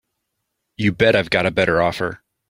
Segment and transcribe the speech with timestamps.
[0.77, 2.23] You bet I've got a better offer.